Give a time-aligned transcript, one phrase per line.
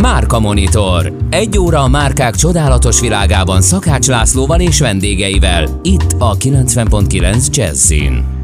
[0.00, 1.12] Márka Monitor.
[1.30, 5.80] Egy óra a márkák csodálatos világában Szakács Lászlóval és vendégeivel.
[5.82, 8.39] Itt a 90.9 Jazzin.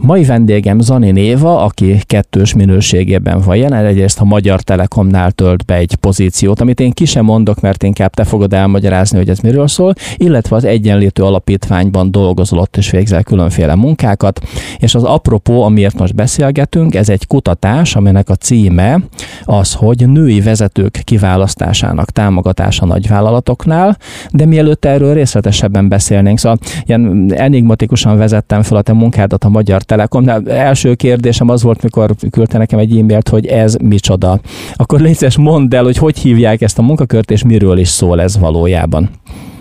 [0.00, 5.74] Mai vendégem Zani Néva, aki kettős minőségében van jelen, egyrészt a Magyar Telekomnál tölt be
[5.74, 9.68] egy pozíciót, amit én ki sem mondok, mert inkább te fogod elmagyarázni, hogy ez miről
[9.68, 14.40] szól, illetve az Egyenlítő Alapítványban dolgozolott és végzel különféle munkákat,
[14.78, 19.00] és az apropó, amiért most beszélgetünk, ez egy kutatás, aminek a címe
[19.44, 23.96] az, hogy női vezetők kiválasztásának támogatása nagyvállalatoknál,
[24.30, 29.86] de mielőtt erről részletesebben beszélnénk, szóval ilyen enigmatikusan vezettem fel a te munkádat a Magyar
[29.88, 30.42] Telekomnál.
[30.46, 34.40] Első kérdésem az volt, mikor küldte nekem egy e-mailt, hogy ez micsoda.
[34.74, 38.38] Akkor légy mondd el, hogy hogy hívják ezt a munkakört, és miről is szól ez
[38.38, 39.10] valójában.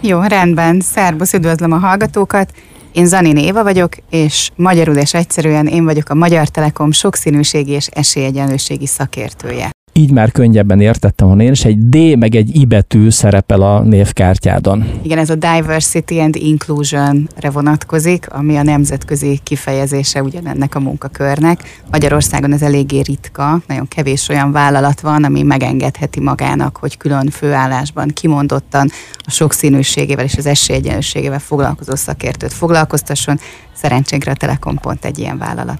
[0.01, 0.79] Jó, rendben.
[0.79, 2.51] Szerbusz, üdvözlöm a hallgatókat.
[2.91, 7.87] Én Zanin Éva vagyok, és magyarul és egyszerűen én vagyok a Magyar Telekom sokszínűségi és
[7.87, 13.09] esélyegyenlőségi szakértője így már könnyebben értettem, hogy én is egy D meg egy I betű
[13.09, 14.85] szerepel a névkártyádon.
[15.01, 21.81] Igen, ez a Diversity and Inclusion-re vonatkozik, ami a nemzetközi kifejezése ugyanennek a munkakörnek.
[21.91, 28.07] Magyarországon ez eléggé ritka, nagyon kevés olyan vállalat van, ami megengedheti magának, hogy külön főállásban
[28.07, 33.39] kimondottan a sokszínűségével és az esélyegyenlőségével foglalkozó szakértőt foglalkoztasson.
[33.73, 35.79] Szerencsénkre a Telekom pont egy ilyen vállalat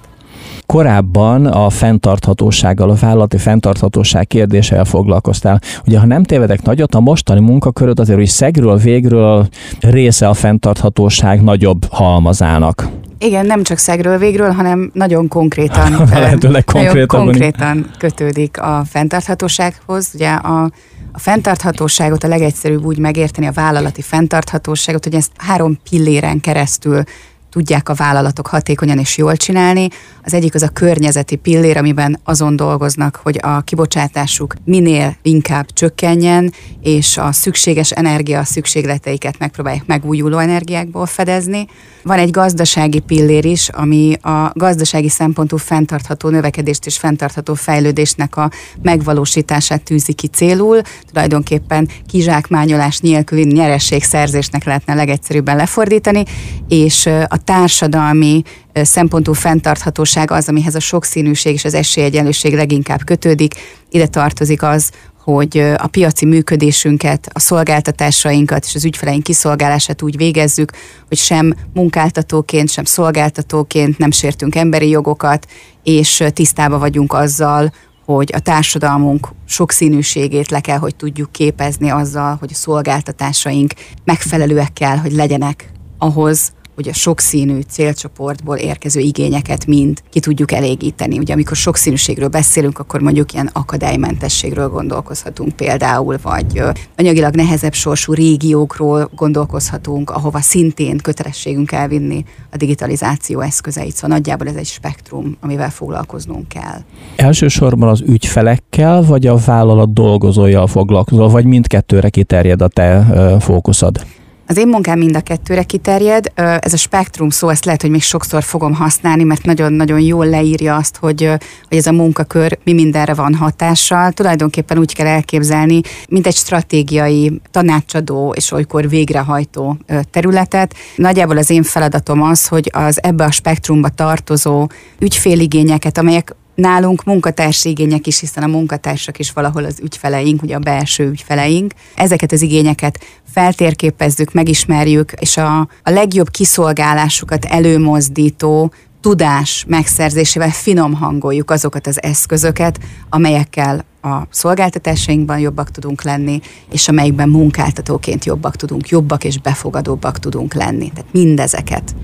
[0.68, 5.62] korábban a fenntarthatósággal, a vállalati fenntarthatóság kérdéssel foglalkoztál.
[5.86, 9.48] Ugye, ha nem tévedek nagyot, a mostani munkaköröd azért, hogy szegről végről
[9.80, 12.88] része a fenntarthatóság nagyobb halmazának.
[13.20, 20.10] Igen, nem csak szegről végről, hanem nagyon konkrétan, lehetőleg konkrétan, nagyon konkrétan kötődik a fenntarthatósághoz.
[20.14, 20.64] Ugye a,
[21.12, 27.04] a fenntarthatóságot a legegyszerűbb úgy megérteni, a vállalati fenntarthatóságot, hogy ezt három pilléren keresztül
[27.50, 29.88] tudják a vállalatok hatékonyan és jól csinálni.
[30.24, 36.54] Az egyik az a környezeti pillér, amiben azon dolgoznak, hogy a kibocsátásuk minél inkább csökkenjen,
[36.82, 41.68] és a szükséges energia szükségleteiket megpróbálják megújuló energiákból fedezni.
[42.04, 48.52] Van egy gazdasági pillér is, ami a gazdasági szempontú fenntartható növekedést és fenntartható fejlődésnek a
[48.82, 50.82] megvalósítását tűzi ki célul.
[51.12, 56.24] Tulajdonképpen kizsákmányolás nélküli nyerességszerzésnek lehetne legegyszerűbben lefordítani,
[56.68, 58.42] és a társadalmi
[58.74, 63.54] szempontú fenntarthatóság az, amihez a sokszínűség és az esélyegyenlőség leginkább kötődik.
[63.90, 64.92] Ide tartozik az,
[65.24, 70.72] hogy a piaci működésünket, a szolgáltatásainkat és az ügyfeleink kiszolgálását úgy végezzük,
[71.08, 75.48] hogy sem munkáltatóként, sem szolgáltatóként nem sértünk emberi jogokat,
[75.84, 77.72] és tisztába vagyunk azzal,
[78.06, 84.98] hogy a társadalmunk sokszínűségét le kell, hogy tudjuk képezni azzal, hogy a szolgáltatásaink megfelelőek kell,
[84.98, 91.18] hogy legyenek ahhoz, hogy a sokszínű célcsoportból érkező igényeket mind ki tudjuk elégíteni.
[91.18, 96.62] Ugye amikor sokszínűségről beszélünk, akkor mondjuk ilyen akadálymentességről gondolkozhatunk például, vagy
[96.98, 103.96] anyagilag nehezebb sorsú régiókról gondolkozhatunk, ahova szintén kötelességünk elvinni a digitalizáció eszközeit.
[103.96, 106.80] Szóval nagyjából ez egy spektrum, amivel foglalkoznunk kell.
[107.16, 113.06] Elsősorban az ügyfelekkel, vagy a vállalat dolgozójával foglalkozol, vagy mindkettőre kiterjed a te
[113.40, 114.06] fókuszod?
[114.50, 116.32] Az én munkám mind a kettőre kiterjed.
[116.36, 120.76] Ez a spektrum szó, ezt lehet, hogy még sokszor fogom használni, mert nagyon-nagyon jól leírja
[120.76, 121.32] azt, hogy,
[121.70, 124.12] hogy ez a munkakör mi mindenre van hatással.
[124.12, 129.78] Tulajdonképpen úgy kell elképzelni, mint egy stratégiai tanácsadó és olykor végrehajtó
[130.12, 130.74] területet.
[130.96, 134.68] Nagyjából az én feladatom az, hogy az ebbe a spektrumba tartozó
[135.00, 140.60] ügyféligényeket, amelyek nálunk munkatársi igények is, hiszen a munkatársak is valahol az ügyfeleink, ugye a
[140.60, 141.74] belső ügyfeleink.
[141.96, 151.52] Ezeket az igényeket feltérképezzük, megismerjük, és a, a legjobb kiszolgálásukat előmozdító tudás megszerzésével finom hangoljuk
[151.52, 152.80] azokat az eszközöket,
[153.10, 156.40] amelyekkel a szolgáltatásainkban jobbak tudunk lenni,
[156.72, 160.92] és amelyikben munkáltatóként jobbak tudunk, jobbak és befogadóbbak tudunk lenni.
[160.94, 161.96] Tehát mindezeket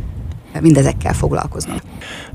[0.62, 1.82] mindezekkel foglalkoznak.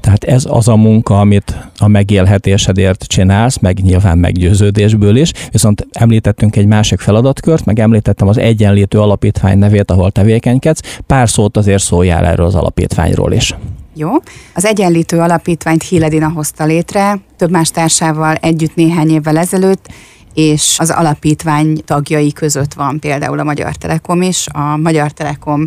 [0.01, 6.57] Tehát ez az a munka, amit a megélhetésedért csinálsz, meg nyilván meggyőződésből is, viszont említettünk
[6.57, 10.99] egy másik feladatkört, meg említettem az Egyenlítő Alapítvány nevét, ahol tevékenykedsz.
[11.07, 13.55] Pár szót azért szóljál erről az alapítványról is.
[13.95, 14.11] Jó.
[14.55, 19.89] Az Egyenlítő Alapítványt Hiledina hozta létre, több más társával együtt néhány évvel ezelőtt,
[20.35, 24.47] és az alapítvány tagjai között van például a Magyar Telekom is.
[24.53, 25.67] A Magyar Telekom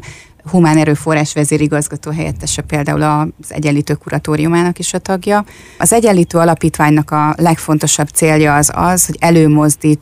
[0.50, 3.02] humán erőforrás vezérigazgató helyettese például
[3.42, 5.46] az Egyenlítő Kuratóriumának is a tagja.
[5.78, 10.00] Az Egyenlítő Alapítványnak a legfontosabb célja az az, hogy előmozdít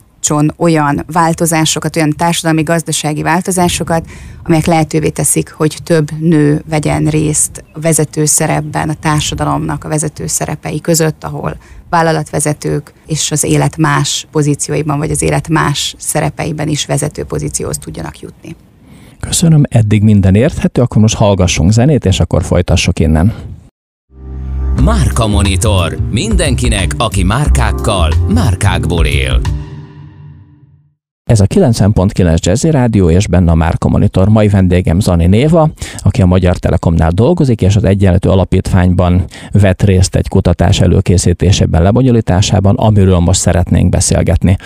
[0.56, 4.06] olyan változásokat, olyan társadalmi, gazdasági változásokat,
[4.44, 10.26] amelyek lehetővé teszik, hogy több nő vegyen részt a vezető szerepben, a társadalomnak a vezető
[10.26, 11.56] szerepei között, ahol
[11.88, 18.20] vállalatvezetők és az élet más pozícióiban, vagy az élet más szerepeiben is vezető pozícióhoz tudjanak
[18.20, 18.56] jutni.
[19.20, 23.34] Köszönöm, eddig minden érthető, akkor most hallgassunk zenét, és akkor folytassuk innen.
[24.84, 25.98] Márka Monitor.
[26.10, 29.40] Mindenkinek, aki márkákkal, márkákból él.
[31.30, 34.28] Ez a 90.9 Jazzy Rádió, és benne a Márka Monitor.
[34.28, 40.16] Mai vendégem Zani Néva, aki a Magyar Telekomnál dolgozik, és az Egyenlető Alapítványban vett részt
[40.16, 44.56] egy kutatás előkészítésében, lebonyolításában, amiről most szeretnénk beszélgetni.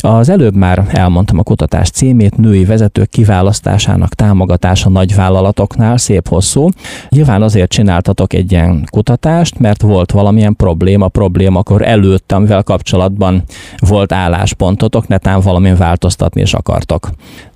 [0.00, 6.68] Az előbb már elmondtam a kutatás címét, női vezetők kiválasztásának támogatása nagyvállalatoknál, szép hosszú.
[7.08, 13.42] Nyilván azért csináltatok egy ilyen kutatást, mert volt valamilyen probléma, probléma akkor előtt, amivel kapcsolatban
[13.78, 17.10] volt álláspontotok, netán valamilyen változtatás változtatni is akartok.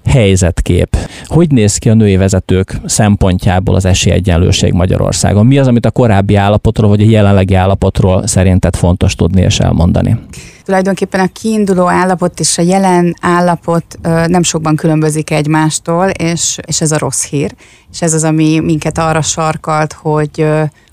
[0.05, 0.97] Helyzetkép.
[1.25, 5.47] Hogy néz ki a női vezetők szempontjából az esélyegyenlőség Magyarországon?
[5.47, 10.19] Mi az, amit a korábbi állapotról vagy a jelenlegi állapotról szerinted fontos tudni és elmondani?
[10.65, 16.93] Tulajdonképpen a kiinduló állapot és a jelen állapot nem sokban különbözik egymástól, és, és ez
[16.93, 17.55] a rossz hír.
[17.93, 20.47] És ez az, ami minket arra sarkalt, hogy,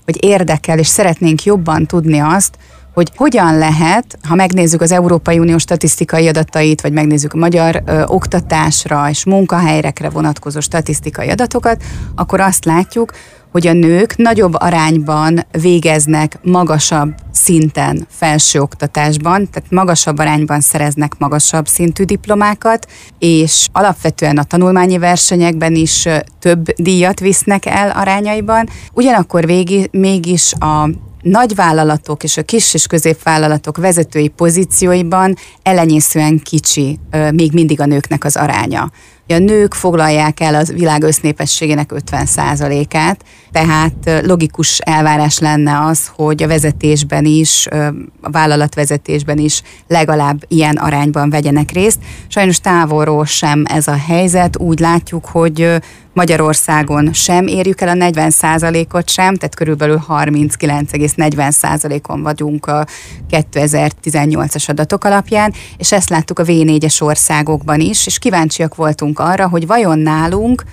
[0.04, 2.58] hogy érdekel, és szeretnénk jobban tudni azt,
[2.96, 8.02] hogy hogyan lehet, ha megnézzük az Európai Unió statisztikai adatait, vagy megnézzük a magyar ö,
[8.06, 11.82] oktatásra és munkahelyekre vonatkozó statisztikai adatokat,
[12.14, 13.12] akkor azt látjuk,
[13.52, 22.04] hogy a nők nagyobb arányban végeznek magasabb szinten felsőoktatásban, tehát magasabb arányban szereznek magasabb szintű
[22.04, 22.86] diplomákat,
[23.18, 26.08] és alapvetően a tanulmányi versenyekben is
[26.38, 28.68] több díjat visznek el arányaiban.
[28.92, 30.88] Ugyanakkor végi, mégis a
[31.26, 36.98] nagyvállalatok és a kis és középvállalatok vezetői pozícióiban elenyészően kicsi
[37.32, 38.90] még mindig a nőknek az aránya.
[39.28, 46.46] A nők foglalják el az világ össznépességének 50%-át, tehát logikus elvárás lenne az, hogy a
[46.46, 47.66] vezetésben is,
[48.20, 51.98] a vállalatvezetésben is legalább ilyen arányban vegyenek részt.
[52.28, 54.58] Sajnos távolról sem ez a helyzet.
[54.58, 55.80] Úgy látjuk, hogy
[56.16, 62.86] Magyarországon sem érjük el a 40%-ot sem, tehát körülbelül 39,40%-on vagyunk a
[63.30, 69.66] 2018-as adatok alapján, és ezt láttuk a V4-es országokban is, és kíváncsiak voltunk arra, hogy
[69.66, 70.64] vajon nálunk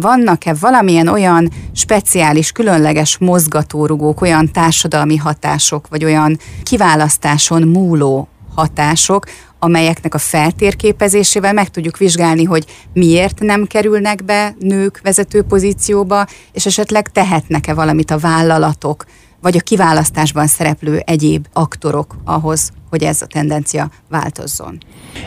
[0.00, 9.26] vannak-e valamilyen olyan speciális, különleges mozgatórugók, olyan társadalmi hatások, vagy olyan kiválasztáson múló hatások,
[9.58, 16.66] amelyeknek a feltérképezésével meg tudjuk vizsgálni, hogy miért nem kerülnek be nők vezető pozícióba, és
[16.66, 19.04] esetleg tehetnek-e valamit a vállalatok,
[19.40, 24.78] vagy a kiválasztásban szereplő egyéb aktorok ahhoz, hogy ez a tendencia változzon.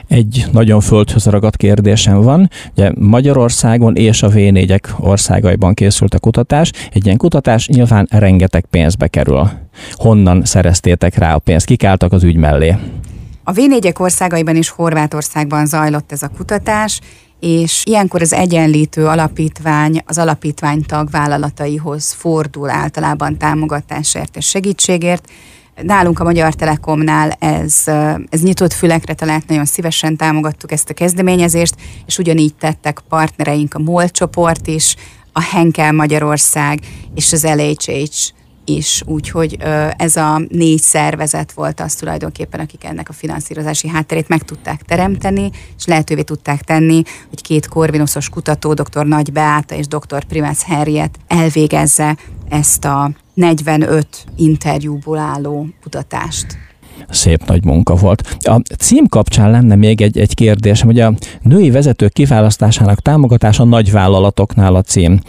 [0.07, 2.49] Egy nagyon földhöz ragadt kérdésem van.
[2.71, 6.71] Ugye Magyarországon és a V4-ek országaiban készült a kutatás.
[6.91, 9.49] Egy ilyen kutatás nyilván rengeteg pénzbe kerül.
[9.91, 11.65] Honnan szereztétek rá a pénzt?
[11.65, 12.75] Kik álltak az ügy mellé?
[13.43, 16.99] A V4-ek országaiban és Horvátországban zajlott ez a kutatás,
[17.41, 25.29] és ilyenkor az egyenlítő alapítvány az alapítványtag vállalataihoz fordul általában támogatásért és segítségért.
[25.81, 27.83] Nálunk a Magyar Telekomnál ez,
[28.29, 33.79] ez nyitott fülekre talált, nagyon szívesen támogattuk ezt a kezdeményezést, és ugyanígy tettek partnereink a
[33.79, 34.95] MOL csoport is,
[35.33, 36.79] a Henkel Magyarország
[37.15, 38.31] és az LHH
[38.65, 39.57] is, úgyhogy
[39.97, 45.51] ez a négy szervezet volt az tulajdonképpen, akik ennek a finanszírozási hátterét meg tudták teremteni,
[45.77, 49.05] és lehetővé tudták tenni, hogy két korvinuszos kutató, dr.
[49.05, 50.23] Nagy Beáta és dr.
[50.23, 52.17] Primász Henriet elvégezze
[52.49, 56.57] ezt a 45 interjúból álló kutatást
[57.09, 58.37] szép nagy munka volt.
[58.39, 64.75] A cím kapcsán lenne még egy, egy kérdés, hogy a női vezetők kiválasztásának támogatása nagyvállalatoknál
[64.75, 65.19] a cím.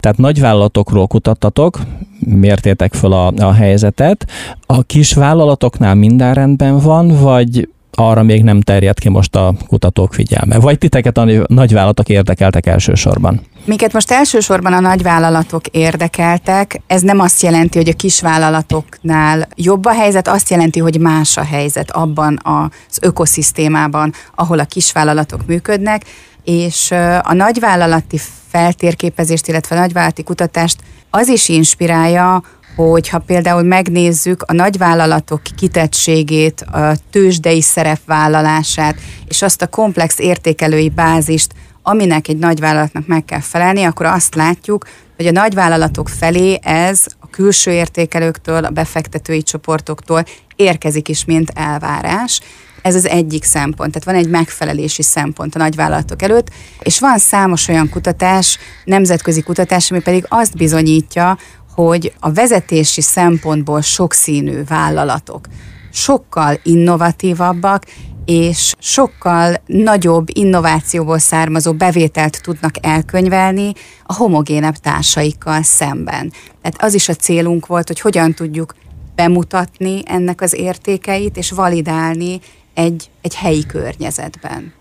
[0.00, 1.80] Tehát nagyvállalatokról kutattatok,
[2.18, 4.26] mértétek fel a, a helyzetet.
[4.66, 10.14] A kis vállalatoknál minden rendben van, vagy arra még nem terjed ki most a kutatók
[10.14, 10.58] figyelme?
[10.58, 13.40] Vagy titeket a nagyvállalatok érdekeltek elsősorban?
[13.64, 16.80] Minket most elsősorban a nagyvállalatok érdekeltek.
[16.86, 21.44] Ez nem azt jelenti, hogy a kisvállalatoknál jobb a helyzet, azt jelenti, hogy más a
[21.44, 26.02] helyzet abban az ökoszisztémában, ahol a kisvállalatok működnek,
[26.44, 26.90] és
[27.22, 32.42] a nagyvállalati feltérképezést, illetve a nagyvállalati kutatást az is inspirálja,
[32.76, 38.96] hogy ha például megnézzük a nagyvállalatok kitettségét, a tőzsdei szerepvállalását,
[39.28, 41.52] és azt a komplex értékelői bázist,
[41.82, 44.86] aminek egy nagyvállalatnak meg kell felelni, akkor azt látjuk,
[45.16, 50.24] hogy a nagyvállalatok felé ez a külső értékelőktől, a befektetői csoportoktól
[50.56, 52.40] érkezik is, mint elvárás.
[52.82, 56.48] Ez az egyik szempont, tehát van egy megfelelési szempont a nagyvállalatok előtt,
[56.80, 61.38] és van számos olyan kutatás, nemzetközi kutatás, ami pedig azt bizonyítja,
[61.74, 65.46] hogy a vezetési szempontból sokszínű vállalatok,
[65.92, 67.84] sokkal innovatívabbak,
[68.24, 73.72] és sokkal nagyobb innovációból származó bevételt tudnak elkönyvelni
[74.04, 76.32] a homogénebb társaikkal szemben.
[76.62, 78.74] Tehát az is a célunk volt, hogy hogyan tudjuk
[79.14, 82.40] bemutatni ennek az értékeit, és validálni
[82.74, 84.72] egy, egy helyi környezetben.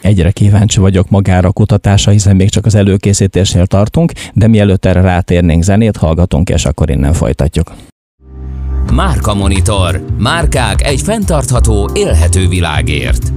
[0.00, 5.00] Egyre kíváncsi vagyok magára a kutatásra, hiszen még csak az előkészítésnél tartunk, de mielőtt erre
[5.00, 7.72] rátérnénk zenét, hallgatunk, és akkor innen folytatjuk.
[8.92, 10.04] Márka Monitor.
[10.18, 13.32] Márkák egy fenntartható, élhető világért.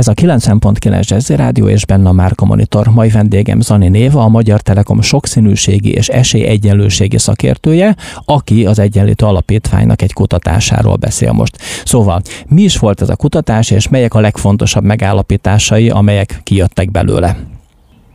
[0.00, 2.88] Ez a 90.9 Jazzy Rádió és benne a Márka Monitor.
[2.88, 10.02] Mai vendégem Zani Néva, a Magyar Telekom sokszínűségi és esélyegyenlőségi szakértője, aki az Egyenlítő Alapítványnak
[10.02, 11.58] egy kutatásáról beszél most.
[11.84, 17.36] Szóval, mi is volt ez a kutatás, és melyek a legfontosabb megállapításai, amelyek kijöttek belőle?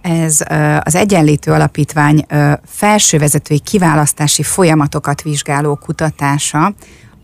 [0.01, 0.39] Ez
[0.83, 2.25] az Egyenlítő Alapítvány
[2.65, 6.73] felsővezetői kiválasztási folyamatokat vizsgáló kutatása,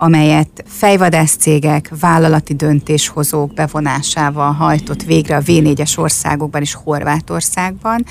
[0.03, 8.05] amelyet fejvadászcégek, vállalati döntéshozók bevonásával hajtott végre a V4-es országokban és Horvátországban,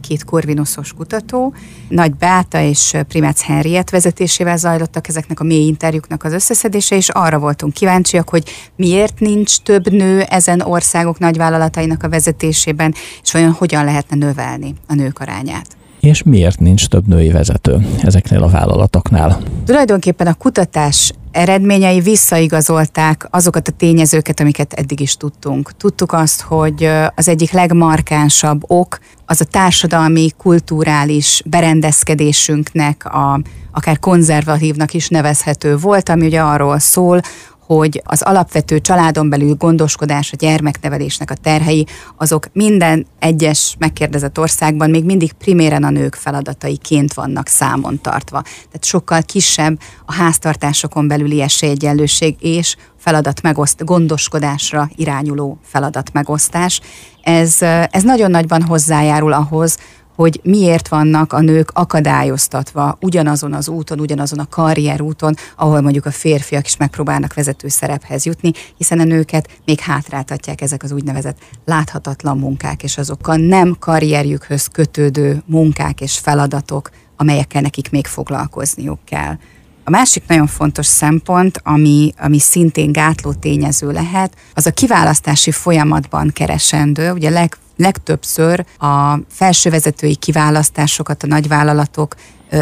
[0.00, 1.54] két korvinuszos kutató.
[1.88, 7.38] Nagy Beáta és Primec Henriett vezetésével zajlottak ezeknek a mély interjúknak az összeszedése, és arra
[7.38, 13.84] voltunk kíváncsiak, hogy miért nincs több nő ezen országok nagyvállalatainak a vezetésében, és olyan hogyan
[13.84, 15.76] lehetne növelni a nők arányát
[16.06, 19.38] és miért nincs több női vezető ezeknél a vállalatoknál?
[19.64, 25.76] Tulajdonképpen a kutatás eredményei visszaigazolták azokat a tényezőket, amiket eddig is tudtunk.
[25.76, 33.40] Tudtuk azt, hogy az egyik legmarkánsabb ok az a társadalmi, kulturális berendezkedésünknek, a,
[33.72, 37.20] akár konzervatívnak is nevezhető volt, ami ugye arról szól,
[37.66, 44.90] hogy az alapvető családon belül gondoskodás, a gyermeknevelésnek a terhei, azok minden egyes megkérdezett országban
[44.90, 48.42] még mindig priméren a nők feladataiként vannak számon tartva.
[48.42, 56.80] Tehát sokkal kisebb a háztartásokon belüli esélyegyenlőség és feladat megoszt, gondoskodásra irányuló feladat megosztás.
[57.22, 59.78] Ez, ez nagyon nagyban hozzájárul ahhoz,
[60.16, 66.10] hogy miért vannak a nők akadályoztatva ugyanazon az úton, ugyanazon a karrierúton, ahol mondjuk a
[66.10, 72.38] férfiak is megpróbálnak vezető szerephez jutni, hiszen a nőket még hátráltatják ezek az úgynevezett láthatatlan
[72.38, 79.36] munkák, és azokkal nem karrierjükhöz kötődő munkák és feladatok, amelyekkel nekik még foglalkozniuk kell.
[79.84, 86.30] A másik nagyon fontos szempont, ami, ami szintén gátló tényező lehet, az a kiválasztási folyamatban
[86.32, 92.14] keresendő, ugye leg, legtöbbször a felsővezetői kiválasztásokat a nagyvállalatok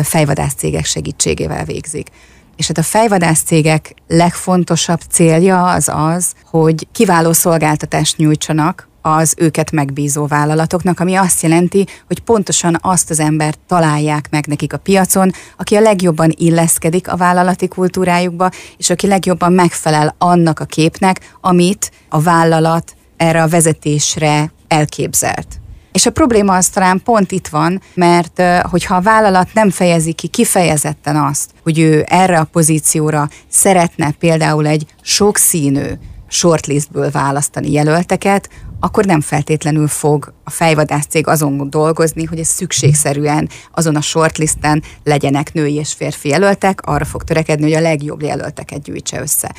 [0.03, 2.09] fejvadászcégek segítségével végzik.
[2.57, 10.27] És hát a fejvadászcégek legfontosabb célja az az, hogy kiváló szolgáltatást nyújtsanak az őket megbízó
[10.27, 15.77] vállalatoknak, ami azt jelenti, hogy pontosan azt az embert találják meg nekik a piacon, aki
[15.77, 22.21] a legjobban illeszkedik a vállalati kultúrájukba, és aki legjobban megfelel annak a képnek, amit a
[22.21, 25.47] vállalat erre a vezetésre elképzelt.
[25.93, 30.27] És a probléma az talán pont itt van, mert hogyha a vállalat nem fejezi ki
[30.27, 35.87] kifejezetten azt, hogy ő erre a pozícióra szeretne például egy sokszínű
[36.29, 38.49] shortlistből választani jelölteket,
[38.81, 44.83] akkor nem feltétlenül fog a fejvadász cég azon dolgozni, hogy ez szükségszerűen azon a shortlisten
[45.05, 49.55] legyenek női és férfi jelöltek, arra fog törekedni, hogy a legjobb jelölteket gyűjtse össze.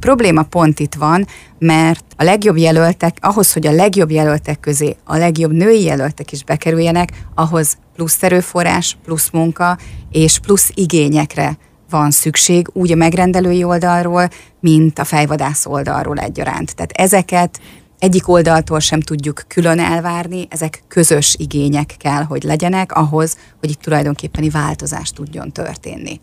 [0.00, 1.26] Probléma pont itt van,
[1.58, 6.44] mert a legjobb jelöltek, ahhoz, hogy a legjobb jelöltek közé a legjobb női jelöltek is
[6.44, 9.78] bekerüljenek, ahhoz plusz erőforrás, plusz munka
[10.10, 11.58] és plusz igényekre
[11.90, 14.28] van szükség, úgy a megrendelői oldalról,
[14.60, 16.76] mint a fejvadász oldalról egyaránt.
[16.76, 17.60] Tehát ezeket
[17.98, 23.80] egyik oldaltól sem tudjuk külön elvárni, ezek közös igények kell, hogy legyenek ahhoz, hogy itt
[23.80, 26.20] tulajdonképpeni változás tudjon történni.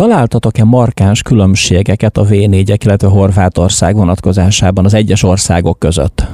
[0.00, 6.24] Találtatok-e markáns különbségeket a V4-ek, illetve Horvátország vonatkozásában az egyes országok között?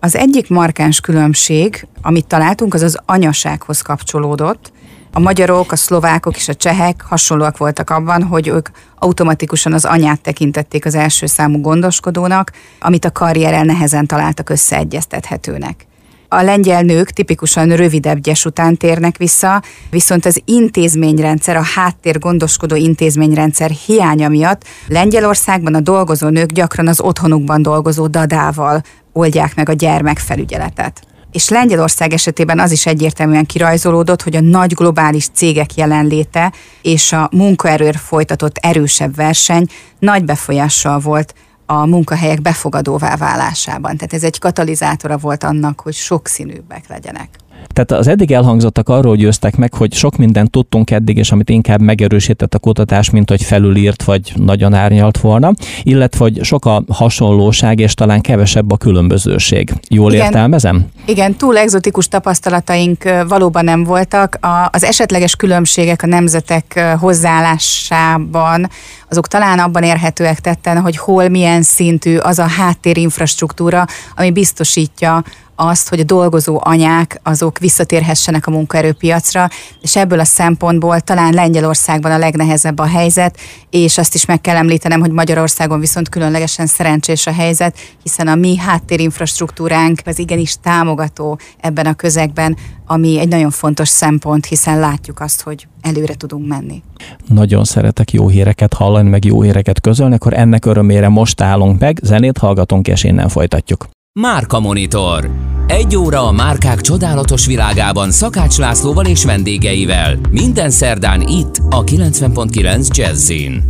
[0.00, 4.72] Az egyik markáns különbség, amit találtunk, az az anyasághoz kapcsolódott.
[5.12, 10.20] A magyarok, a szlovákok és a csehek hasonlóak voltak abban, hogy ők automatikusan az anyát
[10.20, 15.87] tekintették az első számú gondoskodónak, amit a karrierrel nehezen találtak összeegyeztethetőnek.
[16.30, 22.76] A lengyel nők tipikusan rövidebb gyes után térnek vissza, viszont az intézményrendszer, a háttér gondoskodó
[22.76, 28.82] intézményrendszer hiánya miatt Lengyelországban a dolgozó nők gyakran az otthonukban dolgozó dadával
[29.12, 31.00] oldják meg a gyermekfelügyeletet.
[31.32, 37.28] És Lengyelország esetében az is egyértelműen kirajzolódott, hogy a nagy globális cégek jelenléte és a
[37.32, 39.66] munkaerőr folytatott erősebb verseny
[39.98, 41.34] nagy befolyással volt
[41.70, 43.96] a munkahelyek befogadóvá válásában.
[43.96, 47.28] Tehát ez egy katalizátora volt annak, hogy sokszínűbbek legyenek.
[47.78, 51.80] Tehát az eddig elhangzottak arról győztek meg, hogy sok mindent tudtunk eddig, és amit inkább
[51.80, 57.78] megerősített a kutatás, mint hogy felülírt, vagy nagyon árnyalt volna, illetve hogy sok a hasonlóság,
[57.80, 59.72] és talán kevesebb a különbözőség.
[59.88, 60.24] Jól Igen.
[60.24, 60.86] értelmezem?
[61.04, 64.38] Igen, túl egzotikus tapasztalataink valóban nem voltak.
[64.70, 68.68] Az esetleges különbségek a nemzetek hozzáállásában,
[69.10, 75.22] azok talán abban érhetőek tetten, hogy hol milyen szintű az a háttérinfrastruktúra, ami biztosítja
[75.60, 79.48] azt, hogy a dolgozó anyák azok visszatérhessenek a munkaerőpiacra,
[79.80, 83.38] és ebből a szempontból talán Lengyelországban a legnehezebb a helyzet,
[83.70, 88.34] és azt is meg kell említenem, hogy Magyarországon viszont különlegesen szerencsés a helyzet, hiszen a
[88.34, 95.20] mi háttérinfrastruktúránk az igenis támogató ebben a közegben, ami egy nagyon fontos szempont, hiszen látjuk
[95.20, 96.82] azt, hogy előre tudunk menni.
[97.26, 101.98] Nagyon szeretek jó híreket hallani, meg jó híreket közölni, akkor ennek örömére most állunk meg,
[102.02, 103.88] zenét hallgatunk, és innen folytatjuk.
[104.12, 105.30] Márka Monitor.
[105.66, 110.18] Egy óra a márkák csodálatos világában Szakács Lászlóval és vendégeivel.
[110.30, 113.64] Minden szerdán itt a 90.9 Jazzin.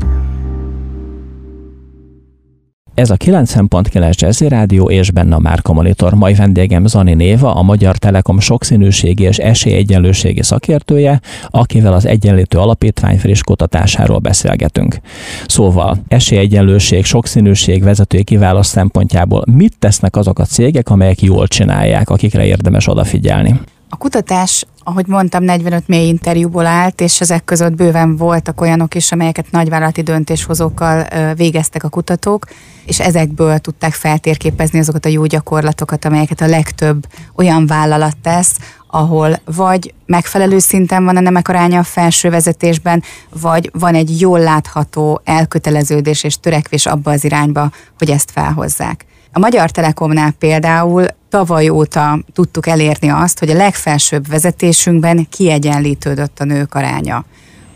[2.99, 6.15] Ez a 90.9 Jazzy Rádió és benne a Márka Monitor.
[6.15, 13.19] Mai vendégem Zani Néva, a Magyar Telekom sokszínűségi és esélyegyenlőségi szakértője, akivel az Egyenlítő Alapítvány
[13.19, 15.01] friss kutatásáról beszélgetünk.
[15.47, 22.45] Szóval esélyegyenlőség, sokszínűség, vezetői kiválasztás szempontjából mit tesznek azok a cégek, amelyek jól csinálják, akikre
[22.45, 23.61] érdemes odafigyelni?
[23.91, 29.13] A kutatás, ahogy mondtam, 45 mély interjúból állt, és ezek között bőven voltak olyanok is,
[29.13, 32.47] amelyeket nagyvállalati döntéshozókkal végeztek a kutatók,
[32.85, 39.41] és ezekből tudták feltérképezni azokat a jó gyakorlatokat, amelyeket a legtöbb olyan vállalat tesz, ahol
[39.45, 43.03] vagy megfelelő szinten van a nemek aránya a felső vezetésben,
[43.41, 49.07] vagy van egy jól látható elköteleződés és törekvés abba az irányba, hogy ezt felhozzák.
[49.39, 56.45] A Magyar Telekomnál például tavaly óta tudtuk elérni azt, hogy a legfelsőbb vezetésünkben kiegyenlítődött a
[56.45, 57.25] nők aránya.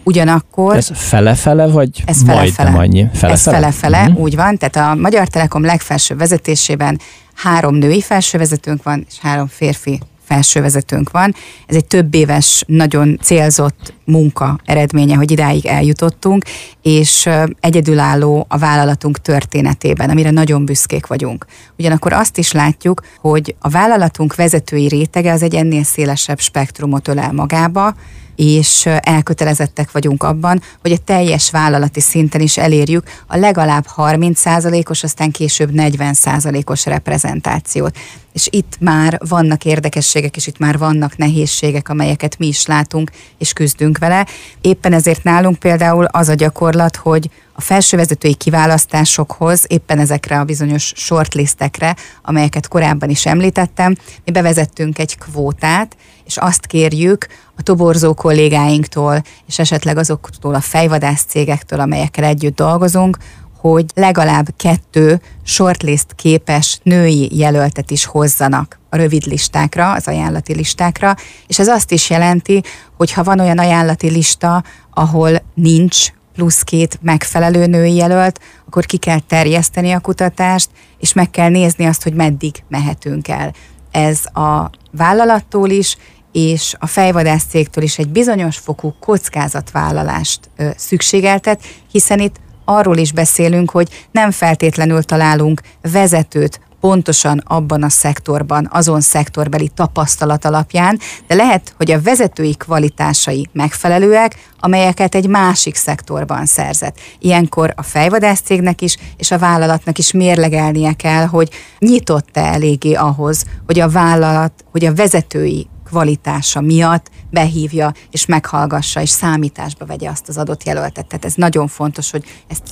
[0.03, 0.77] Ugyanakkor...
[0.77, 2.71] Ez fele-fele, vagy ez fele-fele.
[2.71, 3.01] annyi?
[3.01, 3.33] Fele-fele?
[3.33, 4.21] Ez fele-fele, uh-huh.
[4.21, 4.59] úgy van.
[4.59, 7.01] Tehát a Magyar Telekom legfelsőbb vezetésében
[7.35, 11.35] három női felsővezetőnk van, és három férfi felsővezetőnk van.
[11.67, 16.45] Ez egy több éves, nagyon célzott munka eredménye, hogy idáig eljutottunk,
[16.83, 17.29] és
[17.61, 21.47] egyedülálló a vállalatunk történetében, amire nagyon büszkék vagyunk.
[21.79, 27.33] Ugyanakkor azt is látjuk, hogy a vállalatunk vezetői rétege az egy ennél szélesebb spektrumot ölel
[27.33, 27.95] magába,
[28.43, 35.31] és elkötelezettek vagyunk abban, hogy a teljes vállalati szinten is elérjük a legalább 30%-os, aztán
[35.31, 37.97] később 40%-os reprezentációt.
[38.33, 43.53] És itt már vannak érdekességek, és itt már vannak nehézségek, amelyeket mi is látunk, és
[43.53, 44.27] küzdünk vele.
[44.61, 50.93] Éppen ezért nálunk például az a gyakorlat, hogy a felsővezetői kiválasztásokhoz, éppen ezekre a bizonyos
[50.97, 55.97] shortlistekre, amelyeket korábban is említettem, mi bevezettünk egy kvótát,
[56.33, 63.17] és azt kérjük a toborzó kollégáinktól, és esetleg azoktól a fejvadász cégektől, amelyekkel együtt dolgozunk,
[63.59, 71.17] hogy legalább kettő shortlist képes női jelöltet is hozzanak a rövid listákra, az ajánlati listákra,
[71.47, 72.63] és ez azt is jelenti,
[72.97, 74.65] hogy ha van olyan ajánlati lista,
[74.95, 81.31] ahol nincs plusz két megfelelő női jelölt, akkor ki kell terjeszteni a kutatást, és meg
[81.31, 83.53] kell nézni azt, hogy meddig mehetünk el.
[83.91, 85.97] Ez a vállalattól is,
[86.33, 93.13] és a fejvadász cégtől is egy bizonyos fokú kockázatvállalást ö, szükségeltet, hiszen itt arról is
[93.13, 95.61] beszélünk, hogy nem feltétlenül találunk
[95.93, 103.49] vezetőt pontosan abban a szektorban, azon szektorbeli tapasztalat alapján, de lehet, hogy a vezetői kvalitásai
[103.53, 106.97] megfelelőek, amelyeket egy másik szektorban szerzett.
[107.19, 113.45] Ilyenkor a fejvadász cégnek is, és a vállalatnak is mérlegelnie kell, hogy nyitott-e eléggé ahhoz,
[113.67, 120.29] hogy a vállalat, hogy a vezetői kvalitása miatt behívja és meghallgassa és számításba vegye azt
[120.29, 121.07] az adott jelöltet.
[121.07, 122.63] Tehát ez nagyon fontos, hogy ezt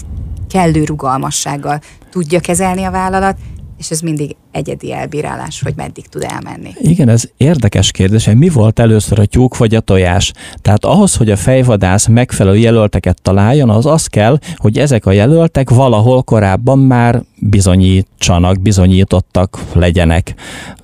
[0.49, 1.81] kellő rugalmassággal
[2.11, 3.37] tudja kezelni a vállalat,
[3.81, 6.71] és ez mindig egyedi elbírálás, hogy meddig tud elmenni.
[6.79, 10.33] Igen, ez érdekes kérdés, hogy mi volt először a tyúk vagy a tojás?
[10.63, 15.71] Tehát ahhoz, hogy a fejvadász megfelelő jelölteket találjon, az az kell, hogy ezek a jelöltek
[15.71, 20.35] valahol korábban már bizonyítsanak, bizonyítottak legyenek.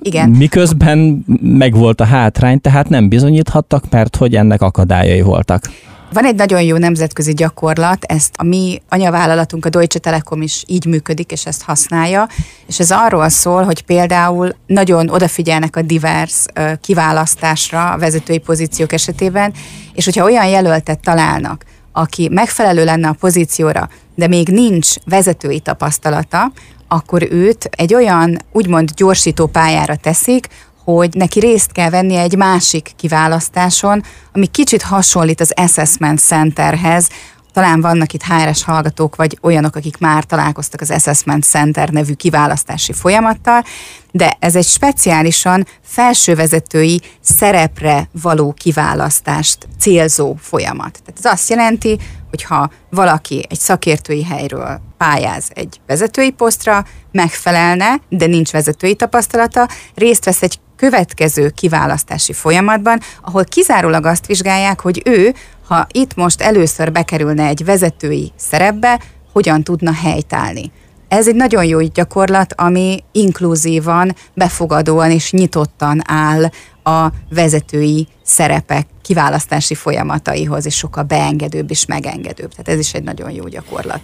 [0.01, 0.29] Igen.
[0.31, 5.71] Miközben megvolt a hátrány, tehát nem bizonyíthattak, mert hogy ennek akadályai voltak.
[6.13, 10.87] Van egy nagyon jó nemzetközi gyakorlat, ezt a mi anyavállalatunk, a Deutsche Telekom is így
[10.87, 12.29] működik, és ezt használja,
[12.67, 16.45] és ez arról szól, hogy például nagyon odafigyelnek a divers
[16.81, 19.53] kiválasztásra a vezetői pozíciók esetében,
[19.95, 26.53] és hogyha olyan jelöltet találnak, aki megfelelő lenne a pozícióra, de még nincs vezetői tapasztalata,
[26.89, 30.49] akkor őt egy olyan úgymond gyorsító pályára teszik,
[30.95, 37.09] hogy neki részt kell vennie egy másik kiválasztáson, ami kicsit hasonlít az Assessment Centerhez,
[37.53, 42.93] talán vannak itt HRS hallgatók, vagy olyanok, akik már találkoztak az Assessment Center nevű kiválasztási
[42.93, 43.65] folyamattal,
[44.11, 51.01] de ez egy speciálisan felsővezetői szerepre való kiválasztást célzó folyamat.
[51.05, 51.99] Tehát ez azt jelenti,
[52.31, 59.69] hogy ha valaki egy szakértői helyről pályáz egy vezetői posztra, megfelelne, de nincs vezetői tapasztalata,
[59.95, 65.35] részt vesz egy következő kiválasztási folyamatban, ahol kizárólag azt vizsgálják, hogy ő,
[65.69, 69.01] ha itt most először bekerülne egy vezetői szerepbe,
[69.33, 70.71] hogyan tudna helytállni.
[71.09, 76.51] Ez egy nagyon jó gyakorlat, ami inkluzívan, befogadóan és nyitottan áll
[76.83, 82.51] a vezetői szerepek kiválasztási folyamataihoz, és sokkal beengedőbb és megengedőbb.
[82.51, 84.01] Tehát ez is egy nagyon jó gyakorlat.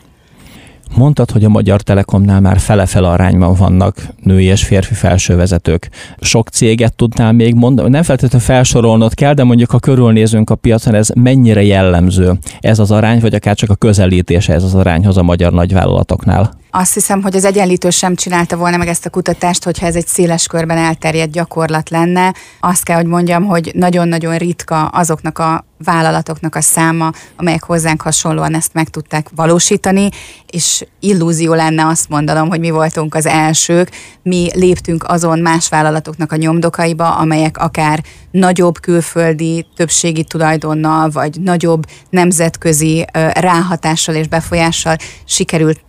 [0.95, 5.89] Mondtad, hogy a Magyar Telekomnál már fele-fele arányban vannak női és férfi felsővezetők.
[6.21, 7.91] Sok céget tudnál még mondani?
[7.91, 12.91] Nem feltétlenül felsorolnod kell, de mondjuk ha körülnézünk a piacon, ez mennyire jellemző ez az
[12.91, 16.61] arány, vagy akár csak a közelítése ez az arányhoz a magyar nagyvállalatoknál?
[16.75, 20.07] Azt hiszem, hogy az egyenlítő sem csinálta volna meg ezt a kutatást, hogyha ez egy
[20.07, 22.35] széles körben elterjedt gyakorlat lenne.
[22.61, 28.55] Azt kell, hogy mondjam, hogy nagyon-nagyon ritka azoknak a vállalatoknak a száma, amelyek hozzánk hasonlóan
[28.55, 30.09] ezt meg tudták valósítani,
[30.51, 33.91] és illúzió lenne azt mondanom, hogy mi voltunk az elsők,
[34.23, 41.87] mi léptünk azon más vállalatoknak a nyomdokaiba, amelyek akár nagyobb külföldi többségi tulajdonnal, vagy nagyobb
[42.11, 45.81] nemzetközi ráhatással és befolyással sikerült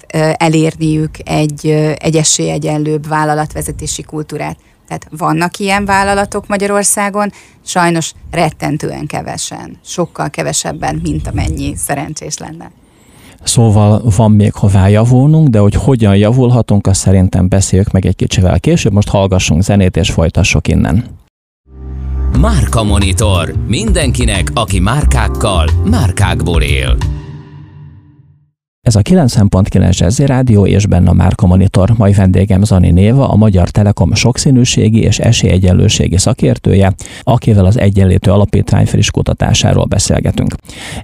[0.74, 4.58] elérniük egy, egy esélyegyenlőbb vállalatvezetési kultúrát.
[4.88, 7.32] Tehát vannak ilyen vállalatok Magyarországon,
[7.66, 12.72] sajnos rettentően kevesen, sokkal kevesebben, mint amennyi szerencsés lenne.
[13.44, 18.60] Szóval van még hová javulnunk, de hogy hogyan javulhatunk, azt szerintem beszéljük meg egy kicsivel
[18.60, 18.94] később.
[18.94, 21.06] Most hallgassunk zenét és folytassuk innen.
[22.40, 23.54] Márka Monitor.
[23.68, 26.98] Mindenkinek, aki márkákkal, márkákból él.
[28.84, 31.94] Ez a 9.9 Jazzy Rádió és benne a Márka Monitor.
[31.98, 38.86] Mai vendégem Zani Néva, a Magyar Telekom sokszínűségi és esélyegyenlőségi szakértője, akivel az Egyenlítő Alapítvány
[38.86, 40.56] friss kutatásáról beszélgetünk.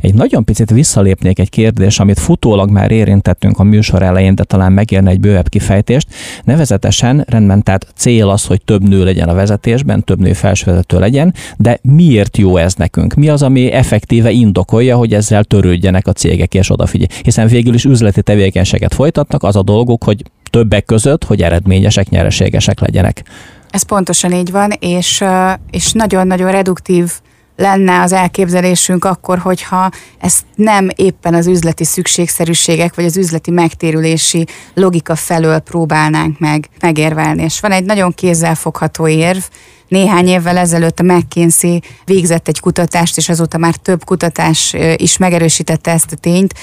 [0.02, 4.72] Egy nagyon picit visszalépnék egy kérdés, amit futólag már érintettünk a műsor elején, de talán
[4.72, 6.08] megérne egy bővebb kifejtést.
[6.44, 11.34] Nevezetesen rendben, tehát cél az, hogy több nő legyen a vezetésben, több nő felsővezető legyen,
[11.58, 13.14] de miért jó ez nekünk?
[13.14, 17.08] Mi az, ami effektíve indokolja, hogy ezzel törődjenek a cégek és odafigyelj?
[17.24, 22.10] Hiszen végül végül is üzleti tevékenységet folytatnak, az a dolguk, hogy többek között, hogy eredményesek,
[22.10, 23.24] nyereségesek legyenek.
[23.70, 25.24] Ez pontosan így van, és,
[25.72, 27.12] és nagyon-nagyon reduktív
[27.56, 34.46] lenne az elképzelésünk akkor, hogyha ezt nem éppen az üzleti szükségszerűségek, vagy az üzleti megtérülési
[34.74, 37.44] logika felől próbálnánk meg megérvelni.
[37.44, 39.42] És van egy nagyon kézzelfogható érv,
[39.88, 45.92] néhány évvel ezelőtt a McKinsey végzett egy kutatást, és azóta már több kutatás is megerősítette
[45.92, 46.54] ezt a tényt,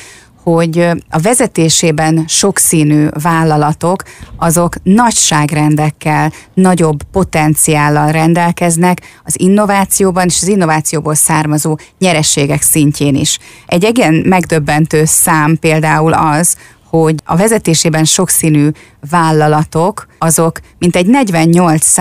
[0.50, 0.78] hogy
[1.10, 4.02] a vezetésében sokszínű vállalatok
[4.36, 13.38] azok nagyságrendekkel, nagyobb potenciállal rendelkeznek az innovációban és az innovációból származó nyerességek szintjén is.
[13.66, 16.56] Egy igen megdöbbentő szám például az,
[16.88, 18.68] hogy a vezetésében sokszínű
[19.10, 21.94] vállalatok azok mintegy 48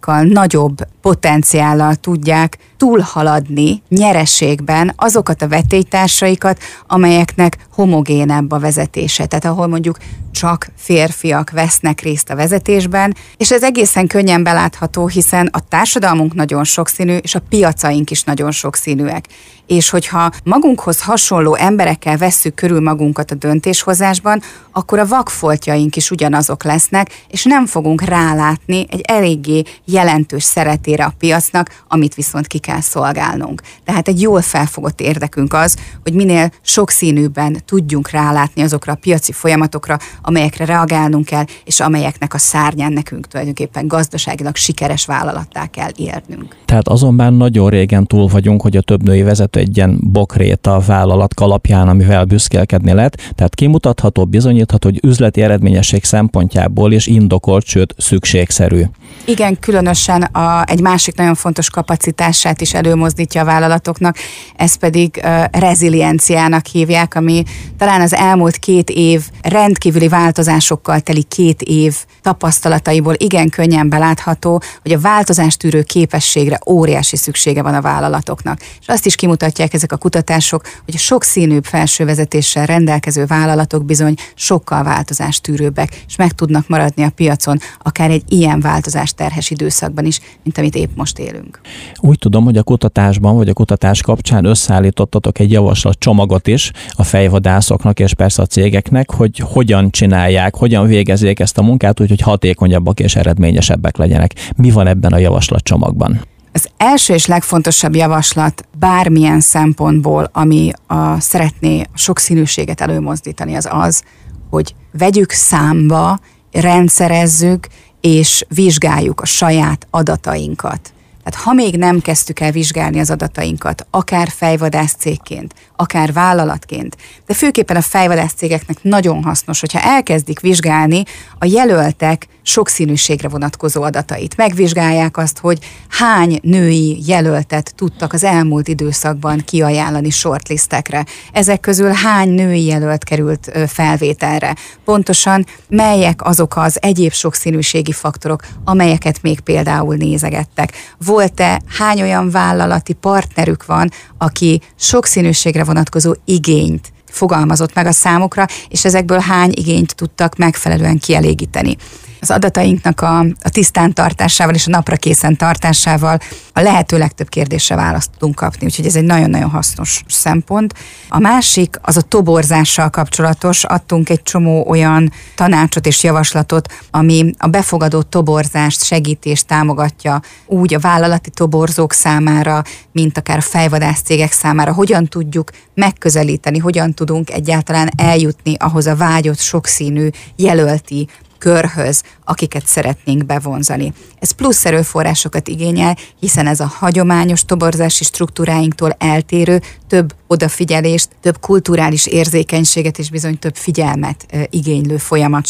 [0.00, 9.26] kal nagyobb potenciállal tudják túlhaladni nyereségben azokat a vetélytársaikat, amelyeknek homogénebb a vezetése.
[9.26, 9.96] Tehát ahol mondjuk
[10.30, 16.64] csak férfiak vesznek részt a vezetésben, és ez egészen könnyen belátható, hiszen a társadalmunk nagyon
[16.64, 19.24] sokszínű, és a piacaink is nagyon sokszínűek.
[19.66, 26.64] És hogyha magunkhoz hasonló emberekkel vesszük körül magunkat a döntéshozásban, akkor a vakfoltjaink is ugyanazok
[26.64, 32.80] lesznek, és nem fogunk rálátni egy eléggé jelentős szeretére a piacnak, amit viszont ki kell
[32.80, 33.62] szolgálnunk.
[33.84, 39.98] Tehát egy jól felfogott érdekünk az, hogy minél sokszínűbben tudjunk rálátni azokra a piaci folyamatokra,
[40.22, 46.56] amelyekre reagálnunk kell, és amelyeknek a szárnyán nekünk tulajdonképpen gazdaságilag sikeres vállalattá kell érnünk.
[46.64, 51.34] Tehát azonban nagyon régen túl vagyunk, hogy a több női vezető egy ilyen bokréta vállalat
[51.34, 53.32] kalapján, amivel büszkélkedni lehet.
[53.34, 58.82] Tehát kimutatható, bizonyítható, hogy üzleti eredményesség szempontjából is indokolt, sőt szükségszerű.
[59.24, 64.16] Igen, különösen a, egy másik nagyon fontos kapacitását is előmozdítja a vállalatoknak,
[64.56, 67.42] ez pedig uh, rezilienciának hívják, ami
[67.78, 74.92] talán az elmúlt két év rendkívüli változásokkal teli két év tapasztalataiból igen könnyen belátható, hogy
[74.92, 78.60] a változástűrő képességre óriási szüksége van a vállalatoknak.
[78.80, 84.82] És azt is kimutatják ezek a kutatások, hogy a sokszínűbb felsővezetéssel rendelkező vállalatok bizony sokkal
[84.82, 90.58] változástűrőbbek, és meg tudnak maradni a piacon, akár egy ilyen változás terhes időszakban is, mint
[90.58, 91.60] amit épp most élünk.
[92.00, 97.04] Úgy tudom, hogy a kutatásban vagy a kutatás kapcsán összeállítottatok egy javaslat csomagot is a
[97.04, 103.00] fejvadászoknak és persze a cégeknek, hogy hogyan csinálják, hogyan végezzék ezt a munkát, úgyhogy hatékonyabbak
[103.00, 104.34] és eredményesebbek legyenek.
[104.56, 106.20] Mi van ebben a javaslatcsomagban?
[106.52, 114.02] Az első és legfontosabb javaslat bármilyen szempontból, ami a, szeretné a sokszínűséget előmozdítani, az az,
[114.50, 116.18] hogy vegyük számba,
[116.52, 117.66] rendszerezzük
[118.00, 120.92] és vizsgáljuk a saját adatainkat.
[121.24, 127.34] Tehát ha még nem kezdtük el vizsgálni az adatainkat, akár fejvadász cégként, akár vállalatként, de
[127.34, 131.02] főképpen a fejvadász cégeknek nagyon hasznos, hogyha elkezdik vizsgálni
[131.38, 134.36] a jelöltek sokszínűségre vonatkozó adatait.
[134.36, 141.04] Megvizsgálják azt, hogy hány női jelöltet tudtak az elmúlt időszakban kiajánlani shortlistekre.
[141.32, 144.54] Ezek közül hány női jelölt került felvételre.
[144.84, 150.72] Pontosan melyek azok az egyéb sokszínűségi faktorok, amelyeket még például nézegettek.
[151.04, 158.84] Volt-e, hány olyan vállalati partnerük van, aki sokszínűségre vonatkozó igényt fogalmazott meg a számukra, és
[158.84, 161.76] ezekből hány igényt tudtak megfelelően kielégíteni.
[162.20, 166.18] Az adatainknak a, a tisztán tartásával és a napra készen tartásával
[166.52, 170.74] a lehető legtöbb kérdésre választ tudunk kapni, úgyhogy ez egy nagyon-nagyon hasznos szempont.
[171.08, 177.46] A másik az a toborzással kapcsolatos, adtunk egy csomó olyan tanácsot és javaslatot, ami a
[177.46, 184.32] befogadó toborzást segíti és támogatja úgy a vállalati toborzók számára, mint akár a fejvadász cégek
[184.32, 191.08] számára, hogyan tudjuk megközelíteni, hogyan tudunk egyáltalán eljutni ahhoz a vágyott sokszínű jelölti
[191.38, 193.92] körhöz, akiket szeretnénk bevonzani.
[194.18, 202.06] Ez plusz erőforrásokat igényel, hiszen ez a hagyományos toborzási struktúráinktól eltérő, több odafigyelést, több kulturális
[202.06, 205.46] érzékenységet és bizony több figyelmet igénylő folyamat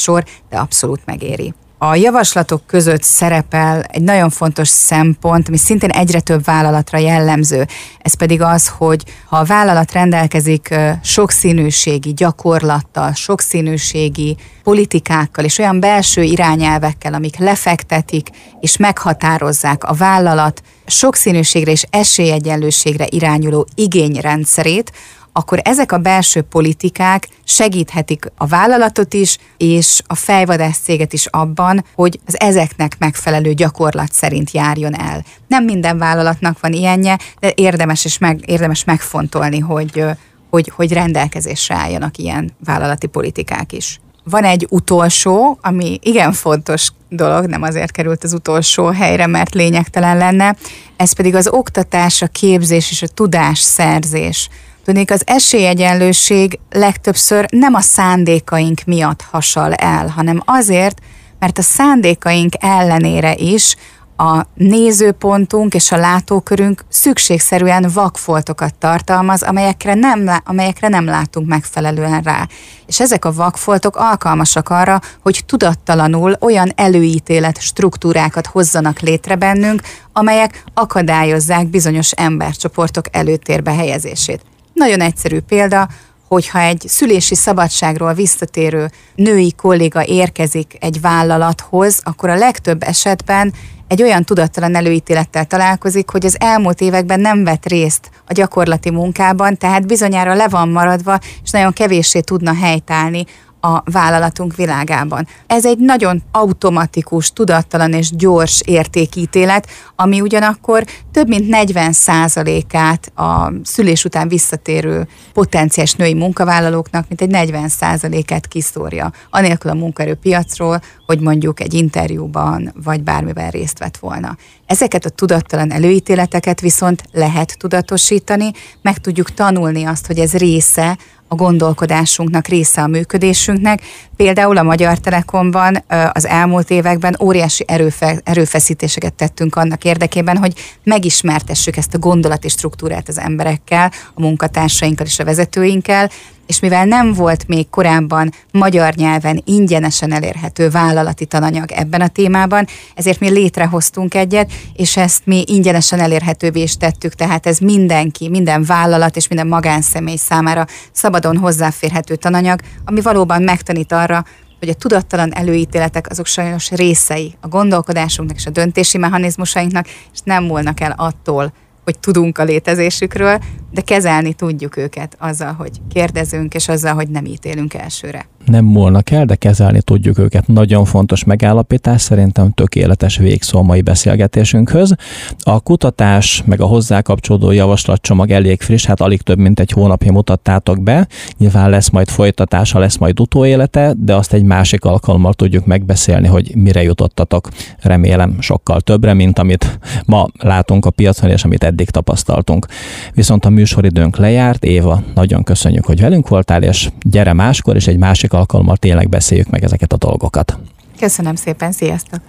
[0.48, 1.54] de abszolút megéri.
[1.80, 7.66] A javaslatok között szerepel egy nagyon fontos szempont, ami szintén egyre több vállalatra jellemző.
[7.98, 16.22] Ez pedig az, hogy ha a vállalat rendelkezik sokszínűségi gyakorlattal, sokszínűségi politikákkal és olyan belső
[16.22, 18.28] irányelvekkel, amik lefektetik
[18.60, 24.92] és meghatározzák a vállalat sokszínűségre és esélyegyenlőségre irányuló igényrendszerét,
[25.38, 31.84] akkor ezek a belső politikák segíthetik a vállalatot is, és a fejvadász céget is abban,
[31.94, 35.24] hogy az ezeknek megfelelő gyakorlat szerint járjon el.
[35.48, 40.04] Nem minden vállalatnak van ilyenje, de érdemes, és meg, érdemes megfontolni, hogy,
[40.50, 44.00] hogy, hogy rendelkezésre álljanak ilyen vállalati politikák is.
[44.24, 50.16] Van egy utolsó, ami igen fontos dolog, nem azért került az utolsó helyre, mert lényegtelen
[50.16, 50.56] lenne,
[50.96, 54.48] ez pedig az oktatás, a képzés és a tudásszerzés
[54.88, 61.00] Tudnék, az esélyegyenlőség legtöbbször nem a szándékaink miatt hasal el, hanem azért,
[61.38, 63.76] mert a szándékaink ellenére is
[64.16, 72.48] a nézőpontunk és a látókörünk szükségszerűen vakfoltokat tartalmaz, amelyekre nem, amelyekre nem látunk megfelelően rá.
[72.86, 80.62] És ezek a vakfoltok alkalmasak arra, hogy tudattalanul olyan előítélet struktúrákat hozzanak létre bennünk, amelyek
[80.74, 84.42] akadályozzák bizonyos embercsoportok előtérbe helyezését.
[84.78, 85.88] Nagyon egyszerű példa,
[86.28, 93.52] hogyha egy szülési szabadságról visszatérő női kolléga érkezik egy vállalathoz, akkor a legtöbb esetben
[93.88, 99.56] egy olyan tudattalan előítélettel találkozik, hogy az elmúlt években nem vett részt a gyakorlati munkában,
[99.56, 103.24] tehát bizonyára le van maradva, és nagyon kevéssé tudna helytállni
[103.60, 105.26] a vállalatunk világában.
[105.46, 109.66] Ez egy nagyon automatikus, tudattalan és gyors értékítélet,
[109.96, 118.46] ami ugyanakkor több mint 40%-át a szülés után visszatérő potenciális női munkavállalóknak, mint egy 40%-át
[118.46, 124.36] kiszórja, anélkül a munkaerőpiacról, hogy mondjuk egy interjúban vagy bármiben részt vett volna.
[124.66, 128.50] Ezeket a tudattalan előítéleteket viszont lehet tudatosítani,
[128.82, 133.82] meg tudjuk tanulni azt, hogy ez része a gondolkodásunknak, része a működésünknek.
[134.16, 141.76] Például a Magyar Telekomban az elmúlt években óriási erőfe, erőfeszítéseket tettünk annak érdekében, hogy megismertessük
[141.76, 146.10] ezt a gondolati struktúrát az emberekkel, a munkatársainkkal és a vezetőinkkel,
[146.48, 152.66] és mivel nem volt még korábban magyar nyelven ingyenesen elérhető vállalati tananyag ebben a témában,
[152.94, 158.64] ezért mi létrehoztunk egyet, és ezt mi ingyenesen elérhetővé is tettük, tehát ez mindenki, minden
[158.64, 164.24] vállalat és minden magánszemély számára szabadon hozzáférhető tananyag, ami valóban megtanít arra,
[164.58, 170.44] hogy a tudattalan előítéletek azok sajnos részei a gondolkodásunknak és a döntési mechanizmusainknak, és nem
[170.44, 171.52] múlnak el attól,
[171.84, 173.38] hogy tudunk a létezésükről,
[173.70, 179.10] de kezelni tudjuk őket azzal, hogy kérdezünk, és azzal, hogy nem ítélünk elsőre nem múlnak
[179.10, 180.46] el, de kezelni tudjuk őket.
[180.46, 184.94] Nagyon fontos megállapítás, szerintem tökéletes végszó a mai beszélgetésünkhöz.
[185.38, 190.12] A kutatás, meg a hozzá kapcsolódó javaslatcsomag elég friss, hát alig több mint egy hónapja
[190.12, 191.06] mutattátok be.
[191.38, 196.56] Nyilván lesz majd folytatása, lesz majd utóélete, de azt egy másik alkalommal tudjuk megbeszélni, hogy
[196.56, 197.48] mire jutottatok.
[197.80, 202.66] Remélem sokkal többre, mint amit ma látunk a piacon, és amit eddig tapasztaltunk.
[203.14, 204.64] Viszont a műsoridőnk lejárt.
[204.64, 209.50] Éva, nagyon köszönjük, hogy velünk voltál, és gyere máskor, és egy másik alkalommal tényleg beszéljük
[209.50, 210.58] meg ezeket a dolgokat.
[210.98, 212.20] Köszönöm szépen, sziasztok!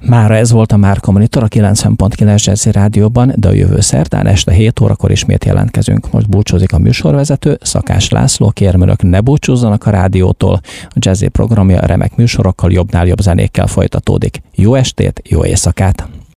[0.00, 4.52] Mára ez volt a Márka Monitor a 90.9 Jazzy Rádióban, de a jövő szerdán este
[4.52, 6.10] 7 órakor ismét jelentkezünk.
[6.10, 10.60] Most búcsúzik a műsorvezető, Szakás László, kérem ne búcsúzzanak a rádiótól.
[10.88, 14.42] A Jazzy programja remek műsorokkal, jobbnál jobb zenékkel folytatódik.
[14.54, 16.08] Jó estét, jó éjszakát!